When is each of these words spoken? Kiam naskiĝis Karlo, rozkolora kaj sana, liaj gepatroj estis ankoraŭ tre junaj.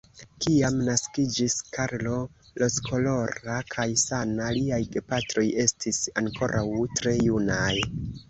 Kiam 0.43 0.77
naskiĝis 0.85 1.57
Karlo, 1.75 2.13
rozkolora 2.63 3.59
kaj 3.75 3.85
sana, 4.03 4.49
liaj 4.57 4.81
gepatroj 4.97 5.45
estis 5.67 6.01
ankoraŭ 6.23 6.65
tre 7.01 7.17
junaj. 7.29 7.73